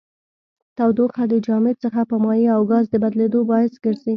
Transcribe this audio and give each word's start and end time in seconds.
تودوخه 0.77 1.23
د 1.31 1.33
جامد 1.45 1.75
څخه 1.83 2.01
په 2.09 2.15
مایع 2.23 2.49
او 2.57 2.63
ګاز 2.71 2.85
د 2.89 2.95
بدلیدو 3.03 3.39
باعث 3.49 3.73
ګرځي. 3.83 4.09